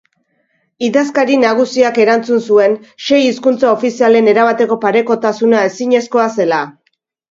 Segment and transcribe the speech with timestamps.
[0.87, 2.75] Idazkari nagusiak erantzun zuen
[3.11, 6.69] sei hizkuntza ofizialen erabateko parekotasuna ezinezkoa zela.